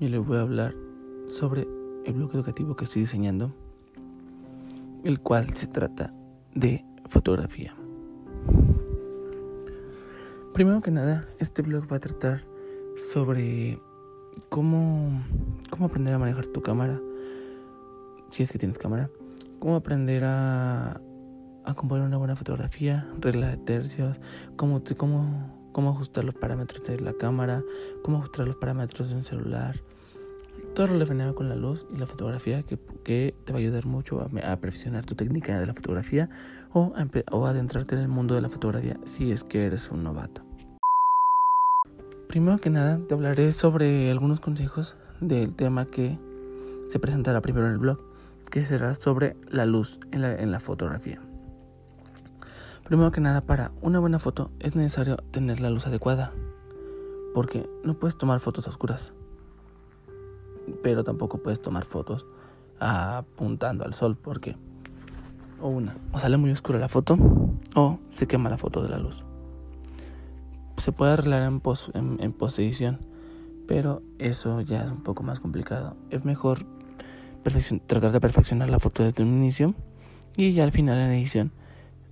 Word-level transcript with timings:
Yo 0.00 0.08
les 0.08 0.24
voy 0.24 0.36
a 0.36 0.42
hablar 0.42 0.76
sobre 1.28 1.66
el 2.04 2.12
blog 2.12 2.32
educativo 2.32 2.76
que 2.76 2.84
estoy 2.84 3.02
diseñando, 3.02 3.52
el 5.02 5.18
cual 5.18 5.56
se 5.56 5.66
trata 5.66 6.14
de 6.54 6.84
fotografía. 7.08 7.74
Primero 10.54 10.82
que 10.82 10.92
nada, 10.92 11.26
este 11.40 11.62
blog 11.62 11.90
va 11.90 11.96
a 11.96 12.00
tratar 12.00 12.44
sobre 13.12 13.80
cómo, 14.48 15.20
cómo 15.68 15.86
aprender 15.86 16.14
a 16.14 16.18
manejar 16.20 16.46
tu 16.46 16.62
cámara, 16.62 17.00
si 18.30 18.44
es 18.44 18.52
que 18.52 18.58
tienes 18.58 18.78
cámara, 18.78 19.10
cómo 19.58 19.74
aprender 19.74 20.22
a, 20.22 21.00
a 21.64 21.74
componer 21.74 22.06
una 22.06 22.18
buena 22.18 22.36
fotografía, 22.36 23.04
regla 23.18 23.48
de 23.48 23.56
tercios, 23.56 24.20
cómo, 24.54 24.80
cómo 24.96 25.57
cómo 25.78 25.90
ajustar 25.90 26.24
los 26.24 26.34
parámetros 26.34 26.82
de 26.82 26.98
la 26.98 27.12
cámara, 27.12 27.62
cómo 28.02 28.18
ajustar 28.18 28.48
los 28.48 28.56
parámetros 28.56 29.10
de 29.10 29.14
un 29.14 29.22
celular. 29.22 29.80
Todo 30.74 30.88
relacionado 30.88 31.36
con 31.36 31.48
la 31.48 31.54
luz 31.54 31.86
y 31.94 31.98
la 31.98 32.06
fotografía 32.08 32.64
que, 32.64 32.80
que 33.04 33.32
te 33.44 33.52
va 33.52 33.58
a 33.58 33.62
ayudar 33.62 33.86
mucho 33.86 34.20
a, 34.20 34.56
perfeccionar 34.56 35.06
tu 35.06 35.14
técnica 35.14 35.60
de 35.60 35.68
la 35.68 35.74
fotografía 35.74 36.30
o 36.72 36.92
a, 36.96 37.06
o 37.30 37.46
a 37.46 37.50
adentrarte 37.50 37.94
en 37.94 38.00
el 38.00 38.08
mundo 38.08 38.34
de 38.34 38.40
la 38.40 38.48
fotografía 38.48 38.98
si 39.04 39.30
es 39.30 39.44
que 39.44 39.66
eres 39.66 39.88
un 39.92 40.02
novato. 40.02 40.42
Primero 42.26 42.58
que 42.58 42.70
nada 42.70 42.98
te 43.06 43.14
hablaré 43.14 43.52
sobre 43.52 44.10
algunos 44.10 44.40
consejos 44.40 44.96
del 45.20 45.54
tema 45.54 45.86
que 45.86 46.18
se 46.88 46.98
presentará 46.98 47.40
primero 47.40 47.66
en 47.68 47.74
el 47.74 47.78
blog, 47.78 48.00
que 48.50 48.64
será 48.64 48.94
sobre 48.94 49.36
la 49.48 49.64
luz 49.64 50.00
en 50.10 50.22
la, 50.22 50.34
en 50.34 50.50
la 50.50 50.58
fotografía. 50.58 51.20
Primero 52.88 53.12
que 53.12 53.20
nada, 53.20 53.42
para 53.42 53.70
una 53.82 53.98
buena 53.98 54.18
foto 54.18 54.50
es 54.60 54.74
necesario 54.74 55.18
tener 55.30 55.60
la 55.60 55.68
luz 55.68 55.86
adecuada, 55.86 56.32
porque 57.34 57.68
no 57.84 57.92
puedes 57.92 58.16
tomar 58.16 58.40
fotos 58.40 58.66
oscuras, 58.66 59.12
pero 60.82 61.04
tampoco 61.04 61.36
puedes 61.36 61.60
tomar 61.60 61.84
fotos 61.84 62.24
apuntando 62.80 63.84
al 63.84 63.92
sol, 63.92 64.16
porque 64.16 64.56
o 65.60 65.68
una, 65.68 65.98
o 66.12 66.18
sale 66.18 66.38
muy 66.38 66.50
oscura 66.50 66.78
la 66.78 66.88
foto, 66.88 67.18
o 67.74 67.98
se 68.08 68.26
quema 68.26 68.48
la 68.48 68.56
foto 68.56 68.82
de 68.82 68.88
la 68.88 68.98
luz. 68.98 69.22
Se 70.78 70.90
puede 70.90 71.12
arreglar 71.12 71.42
en, 71.42 71.60
pos, 71.60 71.90
en, 71.92 72.34
pero 73.66 74.00
eso 74.18 74.62
ya 74.62 74.84
es 74.84 74.90
un 74.90 75.02
poco 75.02 75.22
más 75.22 75.40
complicado. 75.40 75.94
Es 76.08 76.24
mejor 76.24 76.64
tratar 77.86 78.12
de 78.12 78.20
perfeccionar 78.20 78.70
la 78.70 78.78
foto 78.78 79.02
desde 79.02 79.22
un 79.22 79.28
inicio 79.28 79.74
y 80.38 80.54
ya 80.54 80.64
al 80.64 80.72
final 80.72 80.96
en 80.96 81.10
edición 81.10 81.52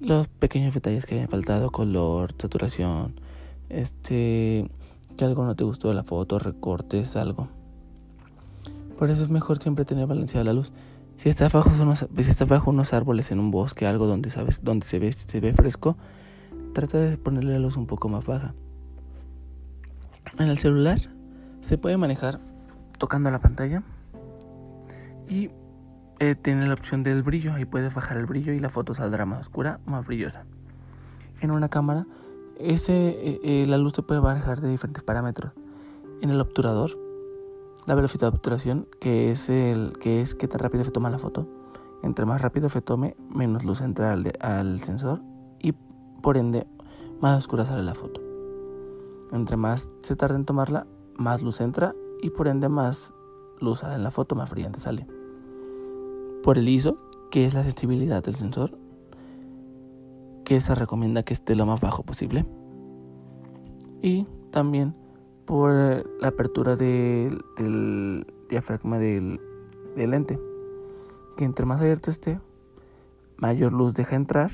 los 0.00 0.28
pequeños 0.28 0.74
detalles 0.74 1.06
que 1.06 1.14
hayan 1.14 1.28
faltado, 1.28 1.70
color, 1.70 2.34
saturación, 2.38 3.20
este, 3.68 4.68
que 5.16 5.24
algo 5.24 5.44
no 5.44 5.54
te 5.56 5.64
gustó 5.64 5.88
de 5.88 5.94
la 5.94 6.04
foto, 6.04 6.38
recortes, 6.38 7.16
algo. 7.16 7.48
Por 8.98 9.10
eso 9.10 9.22
es 9.22 9.30
mejor 9.30 9.58
siempre 9.58 9.84
tener 9.84 10.06
balanceada 10.06 10.44
la 10.44 10.52
luz. 10.52 10.72
Si 11.16 11.28
estás 11.28 11.52
bajo 11.52 11.70
unos, 11.70 12.06
si 12.16 12.30
estás 12.30 12.48
bajo 12.48 12.70
unos 12.70 12.92
árboles 12.92 13.30
en 13.30 13.38
un 13.38 13.50
bosque, 13.50 13.86
algo 13.86 14.06
donde 14.06 14.30
sabes, 14.30 14.62
donde 14.62 14.86
se 14.86 14.98
ve, 14.98 15.12
se 15.12 15.40
ve 15.40 15.52
fresco, 15.52 15.96
trata 16.72 16.98
de 16.98 17.16
ponerle 17.16 17.52
la 17.52 17.58
luz 17.60 17.76
un 17.76 17.86
poco 17.86 18.08
más 18.08 18.24
baja. 18.24 18.54
En 20.38 20.48
el 20.48 20.58
celular 20.58 20.98
se 21.60 21.78
puede 21.78 21.96
manejar 21.96 22.40
tocando 22.98 23.30
la 23.30 23.38
pantalla 23.38 23.82
y 25.28 25.50
eh, 26.30 26.34
tiene 26.34 26.66
la 26.66 26.74
opción 26.74 27.02
del 27.02 27.22
brillo. 27.22 27.52
Ahí 27.52 27.64
puedes 27.64 27.94
bajar 27.94 28.16
el 28.16 28.26
brillo 28.26 28.52
y 28.52 28.60
la 28.60 28.70
foto 28.70 28.94
saldrá 28.94 29.26
más 29.26 29.40
oscura 29.40 29.80
más 29.84 30.06
brillosa. 30.06 30.44
En 31.40 31.50
una 31.50 31.68
cámara, 31.68 32.06
ese, 32.58 33.08
eh, 33.08 33.40
eh, 33.42 33.66
la 33.66 33.76
luz 33.76 33.92
se 33.94 34.02
puede 34.02 34.20
bajar 34.20 34.60
de 34.60 34.68
diferentes 34.70 35.02
parámetros. 35.02 35.52
En 36.20 36.30
el 36.30 36.40
obturador, 36.40 36.98
la 37.86 37.94
velocidad 37.94 38.30
de 38.30 38.36
obturación, 38.36 38.88
que 39.00 39.30
es, 39.30 39.50
el, 39.50 39.98
que 40.00 40.22
es 40.22 40.34
qué 40.34 40.48
tan 40.48 40.60
rápido 40.60 40.84
se 40.84 40.90
toma 40.90 41.10
la 41.10 41.18
foto. 41.18 41.46
Entre 42.02 42.24
más 42.24 42.40
rápido 42.40 42.68
se 42.68 42.80
tome, 42.80 43.16
menos 43.28 43.64
luz 43.64 43.80
entra 43.80 44.12
al, 44.12 44.32
al 44.40 44.80
sensor 44.80 45.20
y 45.58 45.74
por 46.22 46.36
ende 46.36 46.66
más 47.20 47.38
oscura 47.38 47.66
sale 47.66 47.82
la 47.82 47.94
foto. 47.94 48.20
Entre 49.32 49.56
más 49.56 49.90
se 50.02 50.16
tarda 50.16 50.36
en 50.36 50.44
tomarla, 50.44 50.86
más 51.16 51.42
luz 51.42 51.60
entra 51.60 51.94
y 52.22 52.30
por 52.30 52.48
ende 52.48 52.68
más 52.68 53.12
luz 53.60 53.80
sale 53.80 53.96
en 53.96 54.02
la 54.02 54.10
foto, 54.10 54.34
más 54.34 54.50
brillante 54.50 54.80
sale 54.80 55.06
por 56.44 56.58
el 56.58 56.68
ISO, 56.68 56.98
que 57.30 57.46
es 57.46 57.54
la 57.54 57.62
sensibilidad 57.62 58.22
del 58.22 58.36
sensor, 58.36 58.78
que 60.44 60.60
se 60.60 60.74
recomienda 60.74 61.22
que 61.22 61.32
esté 61.32 61.54
lo 61.54 61.64
más 61.64 61.80
bajo 61.80 62.02
posible. 62.02 62.44
Y 64.02 64.26
también 64.50 64.94
por 65.46 65.72
la 66.20 66.28
apertura 66.28 66.76
del, 66.76 67.42
diafragma 68.50 68.98
del, 68.98 69.40
del 69.96 70.10
lente, 70.10 70.38
que 71.38 71.44
entre 71.44 71.64
más 71.64 71.80
abierto 71.80 72.10
esté, 72.10 72.38
mayor 73.38 73.72
luz 73.72 73.94
deja 73.94 74.14
entrar 74.14 74.50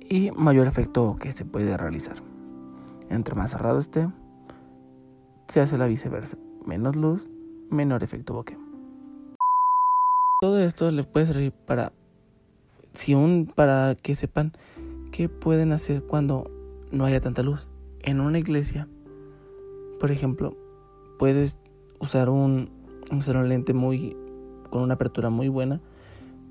y 0.00 0.30
mayor 0.30 0.68
efecto 0.68 1.16
que 1.20 1.32
se 1.32 1.44
puede 1.44 1.76
realizar. 1.76 2.22
Entre 3.10 3.34
más 3.34 3.50
cerrado 3.50 3.78
esté, 3.80 4.08
se 5.48 5.60
hace 5.60 5.76
la 5.76 5.88
viceversa. 5.88 6.38
Menos 6.64 6.94
luz, 6.94 7.28
menor 7.68 8.04
efecto 8.04 8.34
bokeh. 8.34 8.67
Todo 10.40 10.60
esto 10.60 10.92
les 10.92 11.04
puede 11.04 11.26
servir 11.26 11.50
para, 11.50 11.92
si 12.92 13.12
un, 13.12 13.50
para 13.52 13.96
que 13.96 14.14
sepan 14.14 14.52
qué 15.10 15.28
pueden 15.28 15.72
hacer 15.72 16.04
cuando 16.04 16.48
no 16.92 17.04
haya 17.04 17.20
tanta 17.20 17.42
luz. 17.42 17.66
En 18.02 18.20
una 18.20 18.38
iglesia, 18.38 18.86
por 19.98 20.12
ejemplo, 20.12 20.56
puedes 21.18 21.58
usar 21.98 22.28
un, 22.28 22.70
usar 23.10 23.36
un 23.36 23.48
lente 23.48 23.74
muy, 23.74 24.16
con 24.70 24.82
una 24.82 24.94
apertura 24.94 25.28
muy 25.28 25.48
buena 25.48 25.80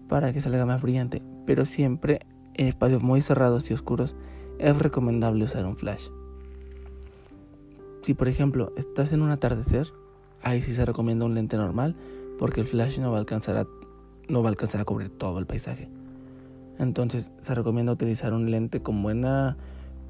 para 0.09 0.33
que 0.33 0.41
salga 0.41 0.65
más 0.65 0.81
brillante, 0.81 1.21
pero 1.45 1.65
siempre 1.65 2.25
en 2.55 2.67
espacios 2.67 3.01
muy 3.01 3.21
cerrados 3.21 3.71
y 3.71 3.73
oscuros 3.73 4.17
es 4.59 4.77
recomendable 4.77 5.45
usar 5.45 5.65
un 5.65 5.77
flash. 5.77 6.09
Si 8.01 8.13
por 8.13 8.27
ejemplo 8.27 8.73
estás 8.75 9.13
en 9.13 9.21
un 9.21 9.31
atardecer, 9.31 9.87
ahí 10.41 10.61
sí 10.61 10.73
se 10.73 10.83
recomienda 10.83 11.23
un 11.23 11.35
lente 11.35 11.55
normal 11.55 11.95
porque 12.37 12.61
el 12.61 12.67
flash 12.67 12.99
no 12.99 13.11
va 13.11 13.17
a 13.17 13.19
alcanzar 13.19 13.57
a, 13.57 13.67
no 14.27 14.41
va 14.41 14.49
a, 14.49 14.51
alcanzar 14.51 14.81
a 14.81 14.85
cubrir 14.85 15.09
todo 15.09 15.39
el 15.39 15.45
paisaje. 15.45 15.89
Entonces 16.79 17.31
se 17.41 17.55
recomienda 17.55 17.91
utilizar 17.91 18.33
un 18.33 18.51
lente 18.51 18.81
con 18.81 19.01
buena, 19.01 19.57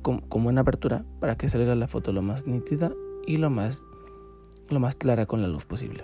con, 0.02 0.22
buena 0.30 0.62
apertura 0.62 1.06
para 1.20 1.38
que 1.38 1.50
salga 1.50 1.76
la 1.76 1.88
foto 1.88 2.12
lo 2.12 2.22
más 2.22 2.46
nítida 2.46 2.92
y 3.26 3.38
lo 3.38 3.50
más, 3.50 3.84
lo 4.70 4.80
más 4.80 4.96
clara 4.96 5.26
con 5.26 5.42
la 5.42 5.48
luz 5.48 5.66
posible. 5.66 6.04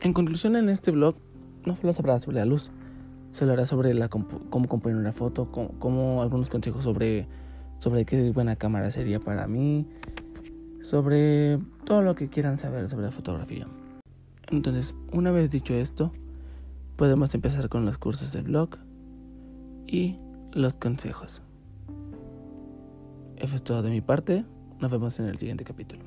En 0.00 0.12
conclusión, 0.12 0.56
en 0.56 0.68
este 0.68 0.90
blog 0.90 1.16
no 1.64 1.76
solo 1.76 1.92
se 1.92 2.02
hablará 2.02 2.20
sobre 2.20 2.36
la 2.38 2.44
luz, 2.44 2.70
se 3.30 3.44
hablará 3.44 3.66
sobre 3.66 3.94
la 3.94 4.08
cómo 4.08 4.68
componer 4.68 4.96
una 4.96 5.12
foto, 5.12 5.50
cómo, 5.50 6.22
algunos 6.22 6.48
consejos 6.48 6.84
sobre, 6.84 7.26
sobre 7.78 8.04
qué 8.04 8.30
buena 8.30 8.56
cámara 8.56 8.90
sería 8.90 9.20
para 9.20 9.46
mí, 9.46 9.86
sobre 10.82 11.58
todo 11.84 12.02
lo 12.02 12.14
que 12.14 12.28
quieran 12.28 12.58
saber 12.58 12.88
sobre 12.88 13.06
la 13.06 13.12
fotografía. 13.12 13.66
Entonces, 14.48 14.94
una 15.12 15.30
vez 15.32 15.50
dicho 15.50 15.74
esto, 15.74 16.12
podemos 16.96 17.34
empezar 17.34 17.68
con 17.68 17.84
los 17.84 17.98
cursos 17.98 18.32
del 18.32 18.44
blog 18.44 18.70
y 19.86 20.18
los 20.52 20.74
consejos. 20.74 21.42
Eso 23.36 23.56
es 23.56 23.62
todo 23.62 23.82
de 23.82 23.90
mi 23.90 24.00
parte. 24.00 24.44
Nos 24.80 24.90
vemos 24.90 25.18
en 25.18 25.26
el 25.26 25.38
siguiente 25.38 25.64
capítulo. 25.64 26.02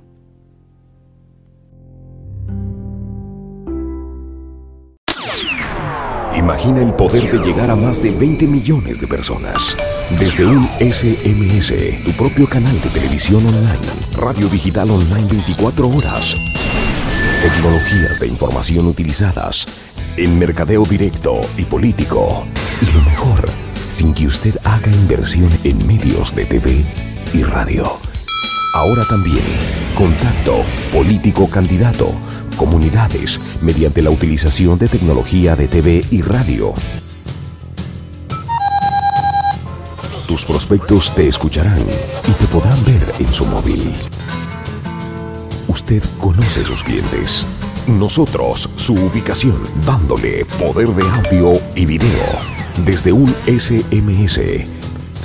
Imagina 6.35 6.81
el 6.81 6.93
poder 6.93 7.29
de 7.29 7.45
llegar 7.45 7.69
a 7.69 7.75
más 7.75 8.01
de 8.01 8.11
20 8.11 8.47
millones 8.47 9.01
de 9.01 9.07
personas. 9.07 9.75
Desde 10.17 10.45
un 10.45 10.63
SMS, 10.79 12.03
tu 12.05 12.11
propio 12.11 12.47
canal 12.47 12.79
de 12.81 12.89
televisión 12.89 13.45
online, 13.45 13.77
radio 14.15 14.47
digital 14.47 14.89
online 14.89 15.27
24 15.27 15.87
horas 15.89 16.48
tecnologías 17.41 18.19
de 18.19 18.27
información 18.27 18.87
utilizadas 18.87 19.65
en 20.17 20.37
mercadeo 20.37 20.83
directo 20.85 21.39
y 21.57 21.63
político. 21.63 22.43
Y 22.81 22.85
lo 22.91 23.01
mejor, 23.03 23.49
sin 23.87 24.13
que 24.13 24.27
usted 24.27 24.55
haga 24.65 24.91
inversión 24.91 25.49
en 25.63 25.85
medios 25.87 26.35
de 26.35 26.45
TV 26.45 26.83
y 27.33 27.43
radio. 27.43 27.97
Ahora 28.73 29.05
también, 29.05 29.43
contacto, 29.95 30.63
político 30.91 31.49
candidato, 31.49 32.11
comunidades, 32.57 33.39
mediante 33.61 34.01
la 34.01 34.09
utilización 34.09 34.77
de 34.77 34.89
tecnología 34.89 35.55
de 35.55 35.67
TV 35.69 36.05
y 36.11 36.21
radio. 36.21 36.73
Tus 40.27 40.45
prospectos 40.45 41.15
te 41.15 41.27
escucharán 41.27 41.79
y 41.79 42.31
te 42.31 42.47
podrán 42.47 42.83
ver 42.83 43.01
en 43.17 43.33
su 43.33 43.45
móvil. 43.45 43.91
Conoce 46.19 46.63
sus 46.63 46.83
clientes. 46.83 47.47
Nosotros, 47.87 48.69
su 48.75 48.93
ubicación, 48.93 49.57
dándole 49.87 50.45
poder 50.45 50.89
de 50.89 51.01
audio 51.01 51.53
y 51.75 51.87
video 51.87 52.27
desde 52.85 53.11
un 53.11 53.27
SMS. 53.47 54.39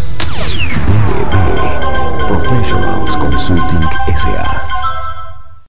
BD 0.88 2.26
Professionals 2.26 3.18
Consulting 3.18 3.86
S.A. 4.08 4.79